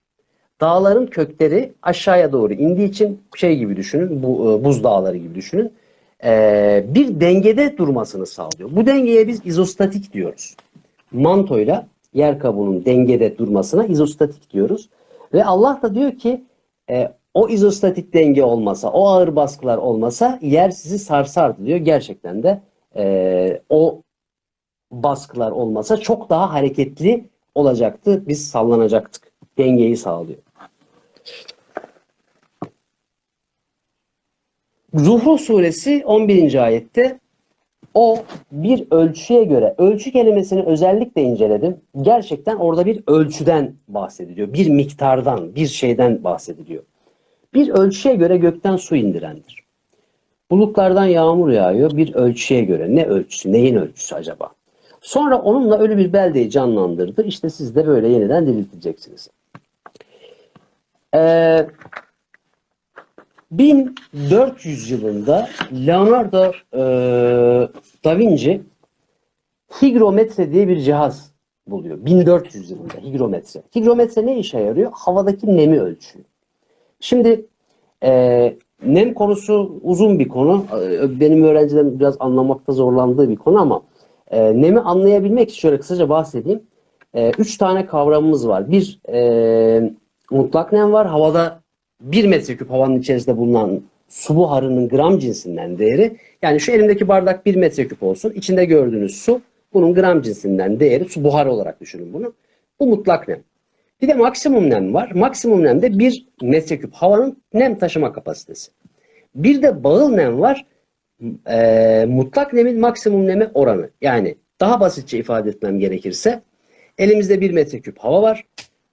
[0.61, 5.73] Dağların kökleri aşağıya doğru indiği için şey gibi düşünün, bu e, buz dağları gibi düşünün.
[6.25, 8.71] e, bir dengede durmasını sağlıyor.
[8.73, 10.57] Bu dengeye biz izostatik diyoruz.
[11.13, 14.89] Mantoyla yer kabuğunun dengede durmasına izostatik diyoruz.
[15.35, 16.45] Ve Allah da diyor ki
[16.91, 21.79] e, o izostatik denge olmasa, o ağır baskılar olmasa yer sizi sarsardı diyor.
[21.79, 22.61] Gerçekten de
[22.97, 24.03] e, o
[24.93, 28.25] baskılar olmasa çok daha hareketli olacaktı.
[28.29, 29.35] Biz sallanacaktık.
[29.59, 30.39] Dengeyi sağlıyor.
[34.95, 36.65] Zuhruf suresi 11.
[36.65, 37.21] ayette
[37.95, 38.19] o
[38.53, 41.77] bir ölçüye göre, ölçü kelimesini özellikle inceledim.
[42.03, 44.53] Gerçekten orada bir ölçüden bahsediliyor.
[44.53, 46.83] Bir miktardan, bir şeyden bahsediliyor.
[47.55, 49.65] Bir ölçüye göre gökten su indirendir.
[50.51, 52.95] Bulutlardan yağmur yağıyor bir ölçüye göre.
[52.95, 54.51] Ne ölçüsü, neyin ölçüsü acaba?
[55.01, 57.23] Sonra onunla ölü bir beldeyi canlandırdı.
[57.23, 59.29] İşte siz de böyle yeniden diriltileceksiniz.
[61.15, 61.67] Ee,
[63.51, 66.79] 1400 yılında Leonardo e,
[68.05, 68.63] da Vinci
[69.83, 71.33] higrometre diye bir cihaz
[71.67, 72.05] buluyor.
[72.05, 73.63] 1400 yılında higrometre.
[73.77, 74.93] Higrometre ne işe yarıyor?
[74.95, 76.25] Havadaki nemi ölçüyor.
[77.01, 77.47] Şimdi
[78.05, 78.55] e,
[78.87, 80.65] nem konusu uzun bir konu.
[80.83, 83.83] E, Benim öğrencilerim biraz anlamakta zorlandığı bir konu ama
[84.31, 86.63] e, nemi anlayabilmek için şöyle kısaca bahsedeyim.
[87.15, 88.71] E, üç tane kavramımız var.
[88.71, 89.93] Bir e,
[90.31, 91.07] mutlak nem var.
[91.07, 91.61] Havada
[92.01, 96.17] 1 metreküp havanın içerisinde bulunan su buharının gram cinsinden değeri.
[96.43, 98.31] Yani şu elimdeki bardak 1 metreküp olsun.
[98.31, 99.41] İçinde gördüğünüz su
[99.73, 101.05] bunun gram cinsinden değeri.
[101.05, 102.33] Su buharı olarak düşünün bunu.
[102.81, 103.41] Bu mutlak nem.
[104.05, 105.11] Bir de maksimum nem var.
[105.11, 108.71] Maksimum nem de 1 metreküp havanın nem taşıma kapasitesi.
[109.35, 110.67] Bir de bağıl nem var.
[111.51, 113.91] Ee, mutlak nemin maksimum neme oranı.
[114.01, 116.43] Yani daha basitçe ifade etmem gerekirse
[116.99, 118.45] elimizde 1 metreküp hava var.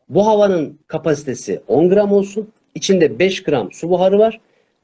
[0.09, 2.49] Bu havanın kapasitesi 10 gram olsun.
[2.75, 4.39] İçinde 5 gram su buharı var.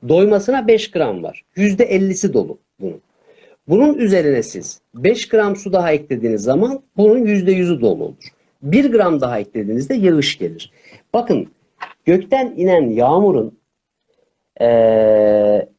[0.10, 1.44] Doymasına 5 gram var.
[1.58, 3.02] %50'si dolu bunun.
[3.68, 8.37] Bunun üzerine siz 5 gram su daha eklediğiniz zaman bunun %100'ü dolu olur.
[8.62, 10.72] Bir gram daha eklediğinizde yağış gelir.
[11.14, 11.48] Bakın
[12.06, 13.58] gökten inen yağmurun
[14.62, 15.70] eee,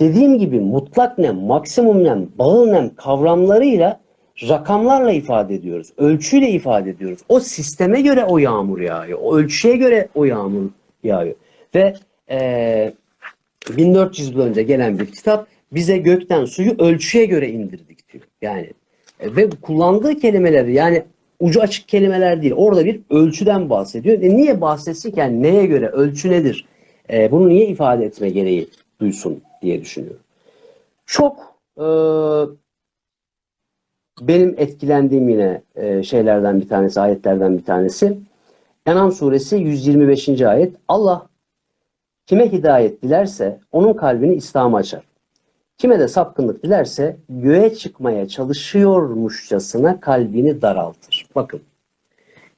[0.00, 4.00] dediğim gibi mutlak nem, maksimum nem, bağıl nem kavramlarıyla
[4.48, 5.92] rakamlarla ifade ediyoruz.
[5.96, 7.18] Ölçüyle ifade ediyoruz.
[7.28, 9.18] O sisteme göre o yağmur yağıyor.
[9.22, 10.70] O ölçüye göre o yağmur
[11.02, 11.34] yağıyor.
[11.74, 11.94] Ve
[12.30, 12.94] eee
[13.76, 18.24] 1400 yıl önce gelen bir kitap bize gökten suyu ölçüye göre indirdik diyor.
[18.42, 18.70] Yani
[19.20, 21.02] e, ve kullandığı kelimeler yani
[21.42, 22.54] ucu açık kelimeler değil.
[22.56, 24.22] Orada bir ölçüden bahsediyor.
[24.22, 25.20] E niye bahsetsin ki?
[25.20, 25.88] Yani neye göre?
[25.88, 26.66] Ölçü nedir?
[27.12, 28.68] E, bunu niye ifade etme gereği
[29.00, 30.20] duysun diye düşünüyorum.
[31.06, 31.86] Çok e,
[34.20, 38.18] benim etkilendiğim yine e, şeylerden bir tanesi, ayetlerden bir tanesi.
[38.86, 40.42] En'am suresi 125.
[40.42, 40.76] ayet.
[40.88, 41.26] Allah
[42.26, 45.02] Kime hidayet dilerse onun kalbini İslam'a açar.
[45.78, 51.21] Kime de sapkınlık dilerse göğe çıkmaya çalışıyormuşçasına kalbini daraltır.
[51.34, 51.62] Bakın.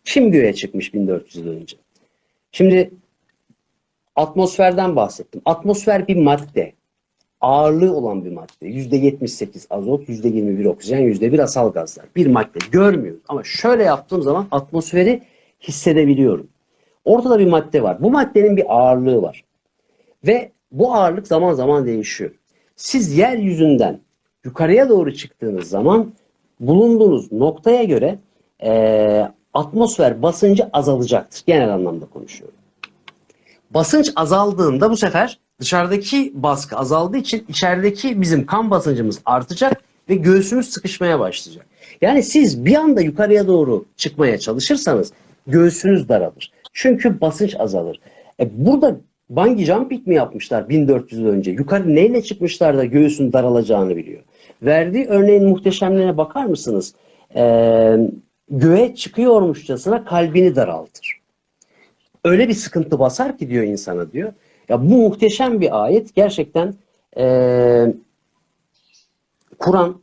[0.04, 1.76] Kim göğe çıkmış 1400 yıl önce?
[2.52, 2.90] Şimdi
[4.16, 5.42] atmosferden bahsettim.
[5.44, 6.72] Atmosfer bir madde.
[7.40, 8.66] Ağırlığı olan bir madde.
[8.66, 12.06] %78 azot, %21 oksijen, %1 asal gazlar.
[12.16, 12.58] Bir madde.
[12.70, 13.22] Görmüyoruz.
[13.28, 15.22] Ama şöyle yaptığım zaman atmosferi
[15.60, 16.48] hissedebiliyorum.
[17.04, 18.02] Ortada bir madde var.
[18.02, 19.44] Bu maddenin bir ağırlığı var.
[20.26, 22.30] Ve bu ağırlık zaman zaman değişiyor.
[22.76, 24.00] Siz yeryüzünden
[24.44, 26.12] yukarıya doğru çıktığınız zaman
[26.60, 28.18] bulunduğunuz noktaya göre
[28.62, 31.42] eee, atmosfer basıncı azalacaktır.
[31.46, 32.56] Genel anlamda konuşuyorum.
[33.70, 40.68] Basınç azaldığında bu sefer dışarıdaki baskı azaldığı için içerideki bizim kan basıncımız artacak ve göğsümüz
[40.68, 41.66] sıkışmaya başlayacak.
[42.00, 45.12] Yani siz bir anda yukarıya doğru çıkmaya çalışırsanız
[45.46, 46.52] göğsünüz daralır.
[46.72, 48.00] Çünkü basınç azalır.
[48.40, 48.96] E burada
[49.30, 51.50] bungee jumping mi yapmışlar 1400 yıl önce?
[51.50, 54.22] Yukarı neyle çıkmışlar da göğsün daralacağını biliyor.
[54.62, 56.94] Verdiği örneğin muhteşemliğine bakar mısınız?
[57.36, 57.96] Ee,
[58.50, 61.20] göğe çıkıyormuşçasına kalbini daraltır.
[62.24, 64.32] Öyle bir sıkıntı basar ki diyor insana diyor.
[64.68, 66.14] Ya bu muhteşem bir ayet.
[66.14, 66.74] Gerçekten
[67.16, 67.94] ee,
[69.58, 70.00] Kur'an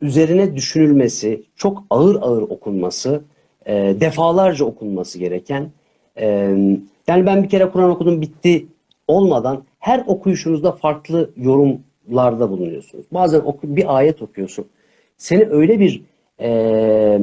[0.00, 3.22] üzerine düşünülmesi, çok ağır ağır okunması,
[3.66, 5.70] e, defalarca okunması gereken.
[6.16, 6.26] e,
[7.06, 8.66] yani ben bir kere Kur'an okudum bitti
[9.08, 13.06] olmadan her okuyuşunuzda farklı yorumlarda bulunuyorsunuz.
[13.12, 14.66] Bazen bir ayet okuyorsun.
[15.16, 16.02] Seni öyle bir
[16.40, 17.20] e,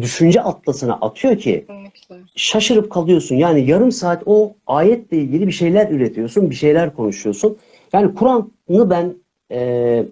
[0.00, 2.16] düşünce atlasına atıyor ki Kesinlikle.
[2.36, 3.36] şaşırıp kalıyorsun.
[3.36, 7.56] Yani yarım saat o ayetle ilgili bir şeyler üretiyorsun, bir şeyler konuşuyorsun.
[7.92, 9.14] Yani Kur'an'ı ben
[9.52, 10.04] e,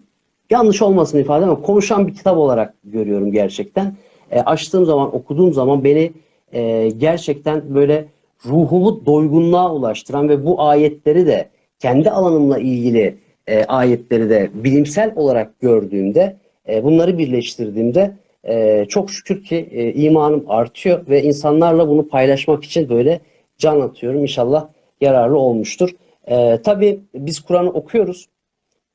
[0.50, 3.96] yanlış olmasın ifade ama konuşan bir kitap olarak görüyorum gerçekten.
[4.30, 6.12] E, açtığım zaman, okuduğum zaman beni
[6.52, 8.04] e, gerçekten böyle
[8.46, 15.60] ruhumu doygunluğa ulaştıran ve bu ayetleri de kendi alanımla ilgili e, ayetleri de bilimsel olarak
[15.60, 16.36] gördüğümde,
[16.68, 18.14] e, bunları birleştirdiğimde
[18.48, 23.20] e, çok şükür ki e, imanım artıyor ve insanlarla bunu paylaşmak için böyle
[23.59, 24.22] can atıyorum.
[24.22, 24.68] İnşallah
[25.00, 25.90] yararlı olmuştur.
[26.26, 28.28] E, tabii biz Kur'an'ı okuyoruz.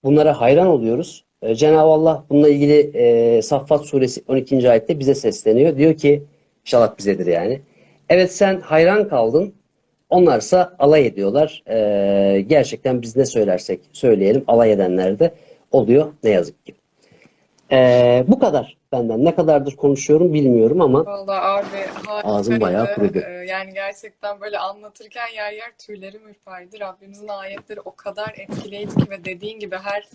[0.04, 1.26] Bunlara hayran oluyoruz.
[1.42, 4.70] E, Cenab-ı Allah bununla ilgili e, Saffat suresi 12.
[4.70, 5.78] ayette bize sesleniyor.
[5.78, 6.24] Diyor ki
[6.66, 7.62] inşallah bizedir yani.
[8.10, 9.54] Evet sen hayran kaldın.
[10.10, 11.64] Onlarsa alay ediyorlar.
[11.70, 15.32] E, gerçekten biz ne söylersek söyleyelim alay edenler de
[15.72, 16.74] oluyor ne yazık ki.
[17.72, 19.26] E, bu kadar benden.
[19.26, 21.86] Ne kadardır konuşuyorum bilmiyorum ama Vallahi abi
[22.24, 23.20] Ağzım bayağı kurudu.
[23.20, 26.80] Ee, Yani gerçekten böyle anlatırken yer yer tüylerim ürperdi.
[26.80, 30.08] Rabbimizin ayetleri o kadar etkileyici ki ve dediğin gibi her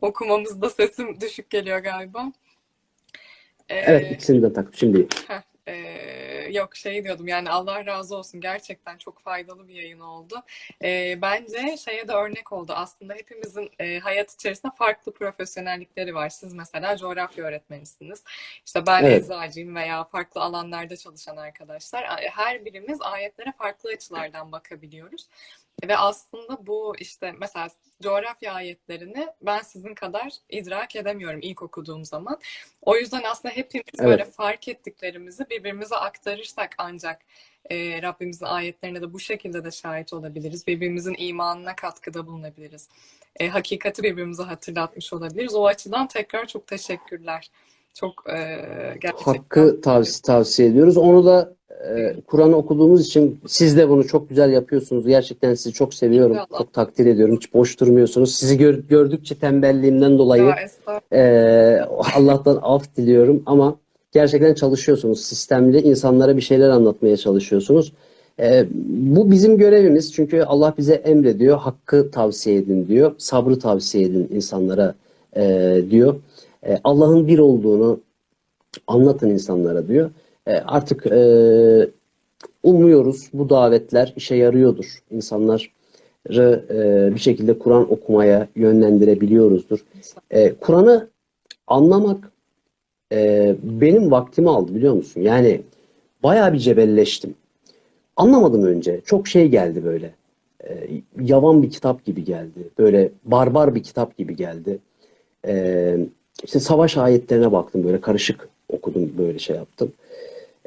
[0.00, 2.32] okumamızda sesim düşük geliyor galiba.
[3.68, 8.40] Ee, evet ikisini de takıp şimdi Heh, eee, yok şey diyordum yani Allah razı olsun
[8.40, 10.42] gerçekten çok faydalı bir yayın oldu.
[10.82, 16.28] Eee, bence şeye de örnek oldu aslında hepimizin eee, hayat içerisinde farklı profesyonellikleri var.
[16.28, 18.24] Siz mesela coğrafya öğretmenisiniz.
[18.66, 19.22] İşte ben Evet.
[19.24, 22.04] eczacıyım veya farklı alanlarda çalışan arkadaşlar.
[22.30, 25.28] Her birimiz ayetlere farklı açılardan bakabiliyoruz.
[25.88, 27.68] Ve aslında bu işte mesela
[28.02, 32.40] coğrafya ayetlerini ben sizin kadar idrak edemiyorum ilk okuduğum zaman.
[32.82, 34.08] O yüzden aslında hepimiz Evet.
[34.08, 37.22] böyle fark ettiklerimizi birbirimize aktarırsak ancak
[37.70, 40.66] e, Rabbimizin ayetlerine de bu şekilde de şahit olabiliriz.
[40.66, 42.88] Birbirimizin imanına katkıda bulunabiliriz.
[43.40, 45.54] E, hakikati birbirimize hatırlatmış olabiliriz.
[45.54, 47.50] O açıdan tekrar çok teşekkürler.
[47.94, 48.38] Çok e,
[49.00, 50.96] gerçekten hakkı tavsiye, tavsiye ediyoruz.
[50.96, 51.54] Onu da
[51.96, 55.06] e, Kur'an'ı okuduğumuz için siz de bunu çok güzel yapıyorsunuz.
[55.06, 56.32] Gerçekten sizi çok seviyorum.
[56.36, 56.58] İnşallah.
[56.58, 57.36] Çok takdir ediyorum.
[57.36, 58.34] Hiç boş durmuyorsunuz.
[58.34, 60.44] Sizi gör- gördükçe tembelliğimden dolayı
[61.12, 61.22] e,
[62.16, 63.76] Allah'tan af diliyorum ama
[64.12, 65.24] gerçekten çalışıyorsunuz.
[65.24, 67.92] Sistemli insanlara bir şeyler anlatmaya çalışıyorsunuz.
[68.40, 70.12] E, bu bizim görevimiz.
[70.12, 71.58] Çünkü Allah bize emrediyor.
[71.58, 73.12] Hakkı tavsiye edin diyor.
[73.18, 74.94] Sabrı tavsiye edin insanlara
[75.36, 76.14] e, diyor.
[76.66, 78.00] E, Allah'ın bir olduğunu
[78.86, 80.10] anlatın insanlara diyor.
[80.46, 81.88] E, artık e,
[82.62, 85.02] umuyoruz bu davetler işe yarıyordur.
[85.10, 89.84] İnsanları e, bir şekilde Kur'an okumaya yönlendirebiliyoruzdur.
[90.60, 91.08] Kur'an'ı
[91.66, 92.32] anlamak
[93.62, 95.20] benim vaktimi aldı biliyor musun?
[95.20, 95.60] Yani
[96.22, 97.34] bayağı bir cebelleştim.
[98.16, 99.00] Anlamadım önce.
[99.04, 100.14] Çok şey geldi böyle.
[101.20, 102.68] Yavan bir kitap gibi geldi.
[102.78, 104.78] Böyle barbar bir kitap gibi geldi.
[105.46, 105.96] E,
[106.44, 109.92] işte savaş ayetlerine baktım böyle karışık okudum böyle şey yaptım.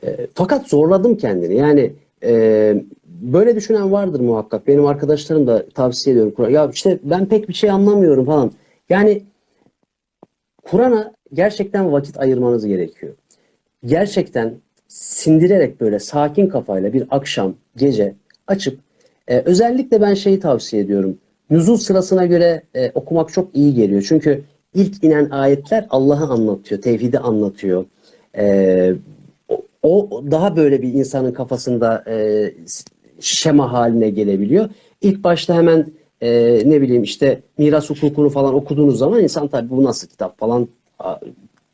[0.03, 1.55] E, fakat zorladım kendini.
[1.55, 4.67] Yani e, böyle düşünen vardır muhakkak.
[4.67, 6.53] Benim arkadaşlarım da tavsiye ediyorum.
[6.53, 8.51] Ya işte ben pek bir şey anlamıyorum falan.
[8.89, 9.23] Yani
[10.63, 13.13] Kur'an'a gerçekten vakit ayırmanız gerekiyor.
[13.85, 14.53] Gerçekten
[14.87, 18.13] sindirerek böyle sakin kafayla bir akşam, gece
[18.47, 18.79] açıp
[19.27, 21.17] e, özellikle ben şeyi tavsiye ediyorum.
[21.49, 24.05] Nüzul sırasına göre e, okumak çok iyi geliyor.
[24.07, 27.85] Çünkü ilk inen ayetler Allah'ı anlatıyor, tevhidi anlatıyor.
[28.37, 28.93] E,
[29.83, 32.15] o, daha böyle bir insanın kafasında e,
[33.19, 34.69] şema haline gelebiliyor.
[35.01, 35.87] İlk başta hemen
[36.21, 36.29] e,
[36.65, 40.67] ne bileyim işte miras hukukunu falan okuduğunuz zaman insan tabii bu nasıl kitap falan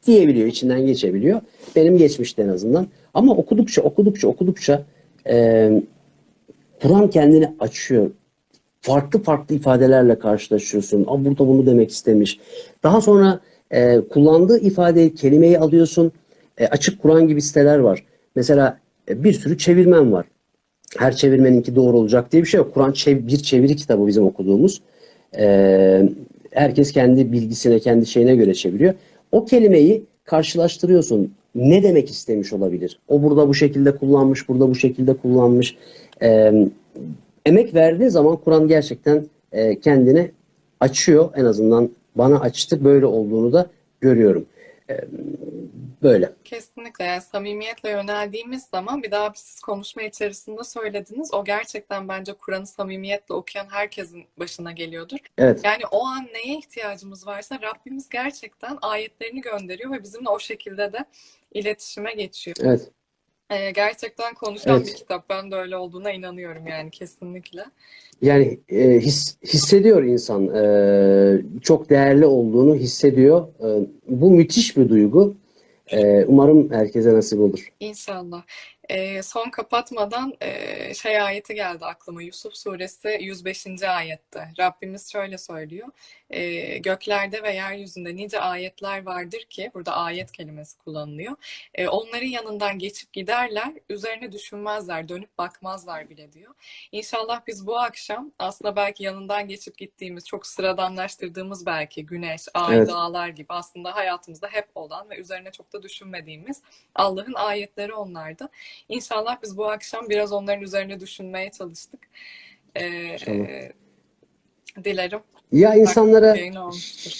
[0.05, 1.41] diyebiliyor, içinden geçebiliyor.
[1.75, 2.87] Benim geçmişti en azından.
[3.13, 4.83] Ama okudukça, okudukça, okudukça
[5.27, 5.69] e,
[6.81, 8.11] Kur'an kendini açıyor.
[8.83, 11.05] Farklı farklı ifadelerle karşılaşıyorsun.
[11.07, 12.39] Aa, burada bunu demek istemiş.
[12.83, 13.39] Daha sonra
[13.71, 16.11] e, kullandığı ifadeyi, kelimeyi alıyorsun.
[16.57, 18.03] E, açık Kur'an gibi siteler var.
[18.35, 20.25] Mesela e, bir sürü çevirmen var.
[20.97, 22.73] Her çevirmeninki doğru olacak diye bir şey yok.
[22.73, 24.81] Kur'an çev- bir çeviri kitabı bizim okuduğumuz.
[25.37, 26.09] E,
[26.51, 28.93] herkes kendi bilgisine, kendi şeyine göre çeviriyor.
[29.31, 31.33] O kelimeyi karşılaştırıyorsun.
[31.55, 32.99] Ne demek istemiş olabilir?
[33.07, 35.75] O burada bu şekilde kullanmış, burada bu şekilde kullanmış.
[36.21, 36.67] Ee,
[37.45, 40.31] emek verdiği zaman Kur'an gerçekten e, kendini
[40.79, 41.29] açıyor.
[41.35, 42.83] En azından bana açtı.
[42.83, 43.69] Böyle olduğunu da
[44.01, 44.45] görüyorum.
[44.89, 45.01] Ee,
[46.03, 46.33] böyle.
[46.43, 51.33] Kesinlikle yani samimiyetle yöneldiğimiz zaman bir daha siz konuşma içerisinde söylediniz.
[51.33, 55.17] O gerçekten bence Kur'an'ı samimiyetle okuyan herkesin başına geliyordur.
[55.37, 55.61] Evet.
[55.63, 61.05] Yani o an neye ihtiyacımız varsa Rabbimiz gerçekten ayetlerini gönderiyor ve bizimle o şekilde de
[61.53, 62.55] iletişime geçiyor.
[62.61, 62.91] Evet.
[63.53, 64.87] Ee, gerçekten konuşan Evet.
[64.87, 65.29] bir kitap.
[65.29, 67.65] Ben de öyle olduğuna inanıyorum yani kesinlikle.
[68.21, 70.55] Yani e, his, hissediyor insan.
[70.55, 73.47] e, çok değerli olduğunu hissediyor.
[73.59, 75.35] E, bu müthiş bir duygu.
[75.87, 77.67] E, umarım herkese nasip olur.
[77.79, 78.43] İnşallah.
[78.89, 82.21] Ee, son kapatmadan e, şey ayeti geldi aklıma.
[82.21, 83.83] Yusuf suresi 105.
[83.83, 84.49] ayette.
[84.59, 85.87] Rabbimiz şöyle söylüyor.
[86.29, 91.35] Ee, göklerde ve yeryüzünde nice ayetler vardır ki, burada ayet kelimesi kullanılıyor.
[91.75, 96.53] Ee, onların yanından geçip giderler, üzerine düşünmezler, dönüp bakmazlar bile diyor.
[96.91, 102.87] İnşallah biz bu akşam aslında belki yanından geçip gittiğimiz, çok sıradanlaştırdığımız belki güneş, ay, Evet.
[102.89, 106.61] dağlar gibi aslında hayatımızda hep olan ve üzerine çok da düşünmediğimiz
[106.95, 108.49] Allah'ın ayetleri onlardı.
[108.89, 111.99] İnşallah biz bu akşam biraz onların üzerine düşünmeye çalıştık.
[112.75, 112.85] Ee,
[113.27, 113.71] e,
[114.83, 115.19] dilerim
[115.51, 116.37] Ya insanlara.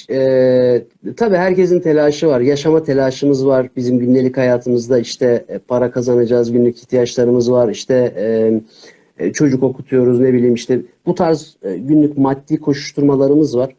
[0.10, 0.84] Ee,
[1.18, 2.42] tabii herkesin telaşı var.
[2.42, 3.68] Yaşama telaşımız var.
[3.76, 7.70] Bizim gündelik hayatımızda işte e, para kazanacağız, günlük ihtiyaçlarımız var.
[7.70, 13.74] İşte e, e, çocuk okutuyoruz, ne bileyim işte bu tarz e, günlük maddi koşuşturmalarımız var.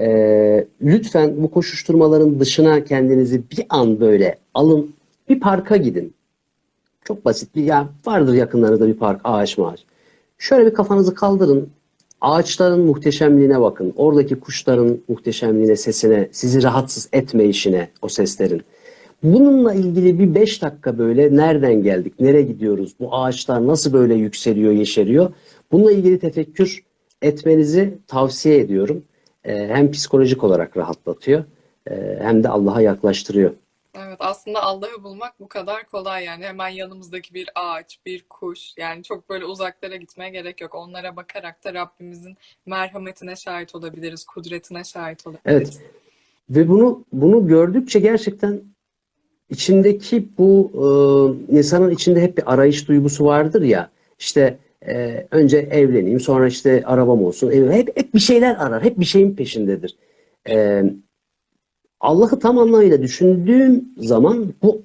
[0.00, 4.94] Ee, lütfen bu koşuşturmaların dışına kendinizi bir an böyle alın.
[5.28, 6.14] Bir parka gidin.
[7.08, 9.84] Çok basit bir ya vardır yakınlarında bir park, ağaç mağaç.
[10.38, 11.70] Şöyle bir kafanızı kaldırın.
[12.20, 13.92] Ağaçların muhteşemliğine bakın.
[13.96, 18.62] Oradaki kuşların muhteşemliğine, sesine, sizi rahatsız etmeyişine o seslerin.
[19.22, 24.72] Bununla ilgili bir beş dakika böyle nereden geldik, nereye gidiyoruz, bu ağaçlar nasıl böyle yükseliyor,
[24.72, 25.32] yeşeriyor.
[25.72, 26.84] Bununla ilgili tefekkür
[27.22, 29.02] etmenizi tavsiye ediyorum.
[29.44, 31.44] Ee, hem psikolojik olarak rahatlatıyor
[31.90, 33.50] e, hem de Allah'a yaklaştırıyor.
[33.94, 36.44] Evet, aslında Allah'ı bulmak bu kadar kolay yani.
[36.44, 38.74] Hemen yanımızdaki bir ağaç, bir kuş.
[38.76, 40.74] Yani çok böyle uzaklara gitmeye gerek yok.
[40.74, 45.80] Onlara bakarak da Rabbimizin merhametine şahit olabiliriz, kudretine şahit olabiliriz.
[46.50, 48.60] Ve bunu bunu gördükçe gerçekten
[49.50, 50.70] içindeki bu
[51.50, 53.90] e, insanın içinde hep bir arayış duygusu vardır ya.
[54.18, 57.72] İşte e, önce evleneyim, sonra işte arabam olsun.
[57.72, 59.96] Hep hep bir şeyler arar, hep bir şeyin peşindedir.
[60.48, 60.84] E,
[62.00, 64.82] Allah'ı tam anlamıyla düşündüğüm zaman bu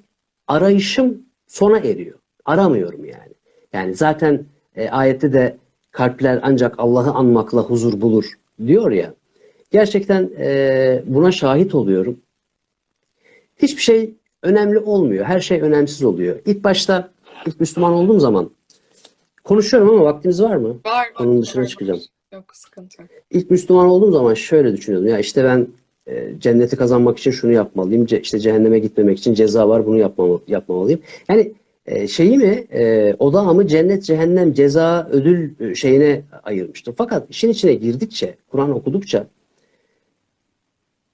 [0.48, 2.18] arayışım sona eriyor.
[2.44, 3.32] Aramıyorum yani.
[3.72, 4.44] Yani zaten
[4.76, 5.56] e, ayette de
[5.90, 8.32] kalpler ancak Allah'ı anmakla huzur bulur
[8.66, 9.14] diyor ya.
[9.70, 12.18] Gerçekten e, buna şahit oluyorum.
[13.56, 15.24] Hiçbir şey önemli olmuyor.
[15.24, 16.36] Her şey önemsiz oluyor.
[16.46, 17.10] İlk başta
[17.46, 18.50] ilk Müslüman olduğum zaman
[19.44, 20.76] konuşuyorum ama vaktimiz var mı?
[20.86, 22.00] Var, Onun dışına var, çıkacağım.
[22.32, 23.10] Yok, sıkıntı yok.
[23.30, 25.08] İlk Müslüman olduğum zaman şöyle düşünüyordum.
[25.08, 25.66] Ya işte ben
[26.38, 28.06] cenneti kazanmak için şunu yapmalıyım.
[28.22, 31.00] İşte cehenneme gitmemek için ceza var bunu yapmam yapmamalıyım.
[31.28, 31.52] Yani
[31.86, 36.94] e, şeyi mi e, odağımı cennet, cehennem, ceza, ödül e, şeyine ayırmıştım.
[36.98, 39.26] Fakat işin içine girdikçe, Kur'an okudukça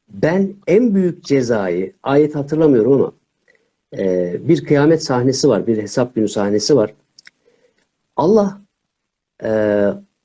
[0.09, 3.13] ben en büyük cezayı, ayet hatırlamıyorum ama
[4.49, 6.95] bir kıyamet sahnesi var, bir hesap günü sahnesi var.
[8.17, 8.61] Allah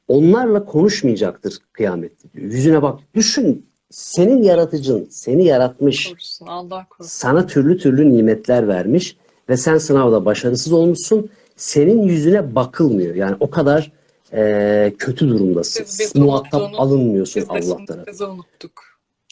[0.08, 2.52] onlarla konuşmayacaktır kıyamette diyor.
[2.52, 3.66] Yüzüne bak, düşün
[4.00, 7.10] senin yaratıcın, seni yaratmış, Korusun, Allah korusun.
[7.12, 9.18] sana türlü türlü nimetler vermiş
[9.50, 11.30] ve sen sınavda başarısız olmuşsun.
[11.56, 13.16] Senin yüzüne bakılmıyor.
[13.16, 13.92] Yani o kadar
[14.34, 15.84] e, kötü durumdasın.
[15.86, 18.06] Biz- biz Muhatap unuttuğunu- alınmıyorsun Biz Allah tarafından.
[18.08, 18.84] bizi unuttuk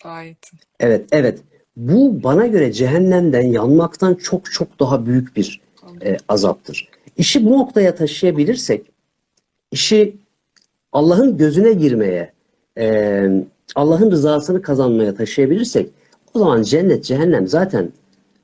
[0.03, 0.59] ayetin.
[0.79, 1.39] Evet, evet.
[1.77, 5.61] Bu bana göre cehennemden yanmaktan çok çok daha büyük bir
[6.05, 6.89] e, azaptır.
[7.17, 8.85] İşi bu noktaya taşıyabilirsek,
[9.71, 10.15] işi
[10.91, 12.33] Allah'ın gözüne girmeye,
[12.77, 13.25] e,
[13.75, 15.89] Allah'ın rızasını kazanmaya taşıyabilirsek,
[16.33, 17.91] o zaman cennet, cehennem zaten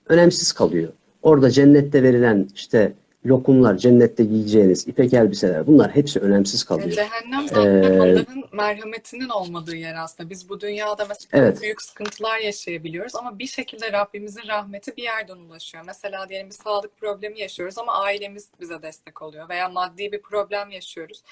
[0.08, 0.90] önemsiz kalıyor.
[1.22, 2.94] Orada cennette verilen işte
[3.26, 6.92] lokumlar, cennette giyeceğiniz ipek elbiseler bunlar hepsi önemsiz kalıyor.
[6.92, 10.30] cehennem zaten Ee, Allah'ın merhametinin olmadığı yer aslında.
[10.30, 11.62] Biz bu dünyada mesela Evet.
[11.62, 15.84] büyük sıkıntılar yaşayabiliyoruz ama bir şekilde Rabbimizin rahmeti bir yerden ulaşıyor.
[15.88, 20.70] Mesela diyelim bir sağlık problemi yaşıyoruz ama ailemiz bize destek oluyor veya maddi bir problem
[20.70, 21.24] yaşıyoruz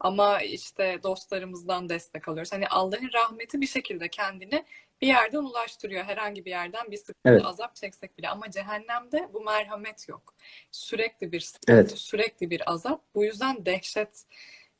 [0.00, 2.52] ama işte dostlarımızdan destek alıyoruz.
[2.52, 4.64] Hani Allah'ın rahmeti bir şekilde kendini
[5.00, 6.04] bir yerden ulaştırıyor.
[6.04, 7.44] Herhangi bir yerden bir sıkıntı, Evet.
[7.44, 10.34] azap çeksek bile ama cehennemde bu merhamet yok.
[10.70, 11.98] Sürekli bir sıkıntı, Evet.
[11.98, 13.00] sürekli bir azap.
[13.14, 14.24] Bu yüzden dehşet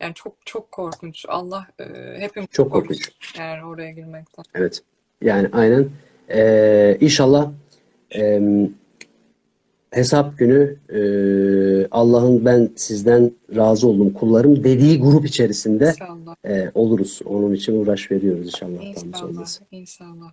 [0.01, 1.25] yani çok çok korkunç.
[1.29, 1.85] Allah e,
[2.19, 3.13] hepimizi Çok korkunç.
[3.39, 4.45] eğer oraya girmekten.
[4.55, 4.83] Evet.
[5.23, 5.91] Yani aynen.
[6.31, 7.51] Ee, inşallah
[8.11, 8.75] em,
[9.95, 11.01] hesap günü e,
[11.91, 16.37] Allah'ın ben sizden razı oldum kullarım dediği grup içerisinde İnşallah.
[16.47, 17.21] e, oluruz.
[17.25, 18.83] Onun için uğraş veriyoruz inşallah.
[18.83, 19.47] İnşallah.
[19.71, 20.33] İnşallah.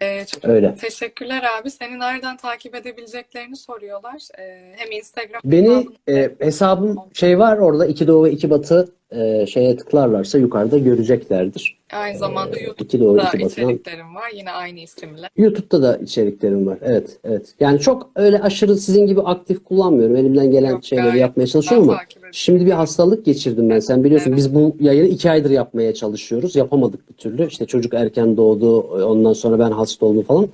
[0.00, 0.74] E, çok Öyle.
[0.74, 1.70] teşekkürler abi.
[1.70, 4.28] Seni nereden takip edebileceklerini soruyorlar.
[4.38, 9.46] E, hem Instagram Beni e, hesabım şey var orada iki doğu ve iki batı e,
[9.46, 11.78] şeye tıklarlarsa yukarıda göreceklerdir.
[11.92, 13.68] aynı zamanda e, iki doğru, YouTube'da iki batıdan.
[13.68, 14.30] içeriklerim var.
[14.34, 15.28] Yine aynı isimle.
[15.36, 16.78] YouTube'da da içeriklerim var.
[16.82, 17.54] Evet, evet.
[17.60, 20.16] Yani çok öyle aşırı sizin gibi aktif kullanmıyorum.
[20.16, 22.00] Elimden gelen Yok, şeyleri yapmaya çalışıyorum ama
[22.32, 23.80] şimdi bir hastalık geçirdim ben.
[23.80, 24.38] Sen biliyorsun Evet.
[24.38, 26.56] biz bu yayını iki aydır yapmaya çalışıyoruz.
[26.56, 27.46] Yapamadık bir türlü.
[27.46, 28.80] İşte çocuk erken doğdu.
[28.80, 30.48] Ondan sonra ben hasta oldum falan.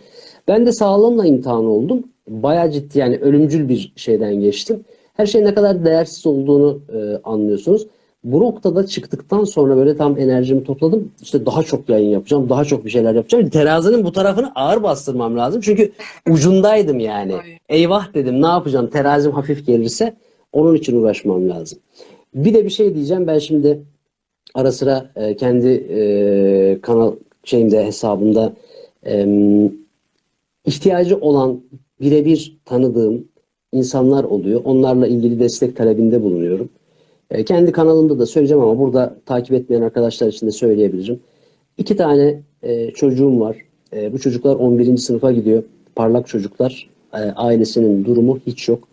[0.48, 2.04] Ben de sağlığımla imtihan oldum.
[2.28, 4.84] Bayağı ciddi yani ölümcül bir şeyden geçtim.
[5.14, 7.86] Her şeyin ne kadar değersiz olduğunu e, anlıyorsunuz.
[8.26, 11.12] Bu noktada çıktıktan sonra böyle tam enerjimi topladım.
[11.22, 13.48] İşte daha çok yayın yapacağım, daha çok bir şeyler yapacağım.
[13.48, 15.60] Terazinin bu tarafını ağır bastırmam lazım.
[15.60, 15.92] Çünkü
[16.30, 17.34] ucundaydım yani.
[17.68, 20.16] Eyvah dedim ne yapacağım terazim hafif gelirse
[20.52, 21.78] onun için uğraşmam lazım.
[22.34, 23.80] Bir de bir şey diyeceğim ben şimdi
[24.54, 27.12] ara sıra e, kendi e, kanal
[27.44, 28.52] şeyimde hesabımda
[30.64, 31.60] ihtiyacı olan
[32.00, 33.28] birebir tanıdığım
[33.72, 34.60] insanlar oluyor.
[34.64, 36.68] Onlarla ilgili destek talebinde bulunuyorum.
[37.30, 41.20] E, kendi kanalımda da söyleyeceğim ama burada takip etmeyen arkadaşlar için de söyleyebilirim.
[41.78, 43.56] İki tane e, çocuğum var.
[43.92, 44.96] E, bu çocuklar 11.
[44.96, 45.62] sınıfa gidiyor.
[45.94, 46.90] Parlak çocuklar.
[47.12, 48.88] E, ailesinin durumu hiç yok.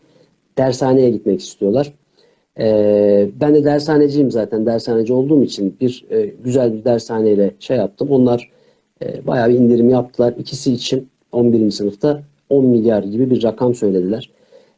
[0.57, 1.93] Dershaneye gitmek istiyorlar.
[2.59, 4.65] E, ben de dershaneciyim zaten.
[4.65, 8.07] Dershaneci olduğum için bir e, güzel bir dershaneyle şey yaptım.
[8.11, 8.51] Onlar
[9.03, 10.33] e, bayağı bir indirim yaptılar.
[10.39, 11.71] İkisi için 11.
[11.71, 14.29] sınıfta 10 milyar gibi bir rakam söylediler.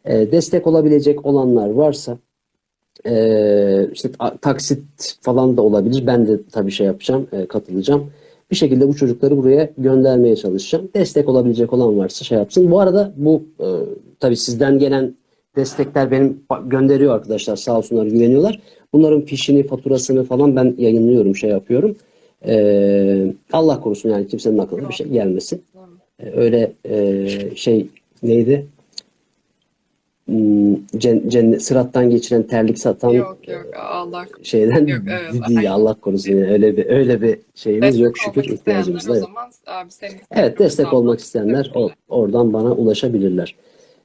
[0.05, 2.17] E, destek olabilecek olanlar varsa
[3.05, 4.83] ee, işte ta- taksit
[5.21, 6.07] falan da olabilir.
[6.07, 8.11] Ben de tabii şey yapacağım, e, katılacağım.
[8.51, 10.89] Bir şekilde bu çocukları buraya göndermeye çalışacağım.
[10.95, 12.71] Destek olabilecek olan varsa şey yapsın.
[12.71, 13.67] Bu arada bu e,
[14.19, 15.15] tabii sizden gelen
[15.55, 18.61] destekler benim gönderiyor arkadaşlar sağ olsunlar güveniyorlar.
[18.93, 21.95] Bunların fişini, faturasını falan ben yayınlıyorum, şey yapıyorum.
[22.47, 25.63] Ee, Allah korusun yani kimsenin aklına bir şey gelmesin.
[26.19, 27.87] Ee, öyle e, şey
[28.23, 28.65] neydi?
[30.25, 35.73] Hmm, cen- cennet, sırattan geçiren terlik satan Yok yok Allah şeyden Yok, evet, değil.
[35.73, 39.25] Allah korusun yani öyle bir öyle bir şeyimiz destek yok şükür ihtiyacımız da yok.
[39.25, 39.89] zaman abi
[40.31, 43.55] Evet destek olmak isteyenler o, oradan bana ulaşabilirler.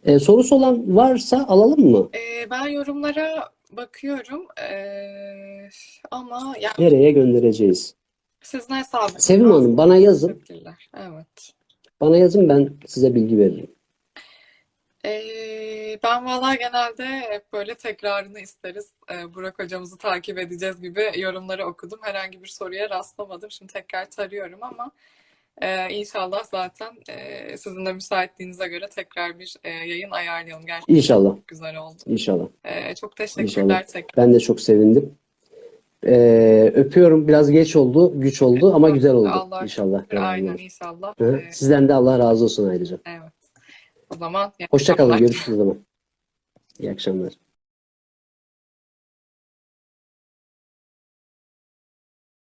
[0.04, 2.08] Ee, sorusu olan varsa alalım mı?
[2.14, 5.68] Ee, ben yorumlara bakıyorum Ee,
[6.10, 7.94] ama yani Nereye göndereceğiz?
[8.42, 9.24] sizin hesabınız.
[9.24, 10.42] Sevim Hanım bana yazın.
[10.94, 11.52] Evet.
[12.00, 13.70] Bana yazın ben size bilgi veririm.
[15.04, 18.88] Ee, ben valla genelde hep böyle tekrarını isteriz.
[19.12, 21.98] Ee, Burak hocamızı takip edeceğiz gibi yorumları okudum.
[22.02, 23.50] Herhangi bir soruya rastlamadım.
[23.50, 24.90] Şimdi tekrar tarıyorum ama
[25.62, 30.66] e, inşallah zaten e, sizin de müsaitliğinize göre tekrar bir e, yayın ayarlayalım.
[30.66, 31.30] Gerçekten İnşallah.
[31.30, 31.98] çok güzel oldu.
[32.06, 32.46] İnşallah.
[32.64, 33.82] Ee, çok teşekkürler İnşallah.
[33.82, 34.24] tekrar.
[34.26, 35.14] Ben de çok sevindim.
[36.06, 37.28] Ee, öpüyorum.
[37.28, 40.04] Biraz geç oldu, güç oldu ama güzel oldu Allah inşallah.
[40.16, 41.14] Aynen inşallah.
[41.20, 41.42] Hı.
[41.48, 42.98] Ee, Sizden de Allah razı olsun ayrıca.
[43.06, 43.32] evet.
[44.10, 45.10] O zaman Hoşça kalın.
[45.10, 45.18] akşamlar.
[45.28, 45.78] Görüşürüz o zaman.
[46.78, 47.32] İyi akşamlar.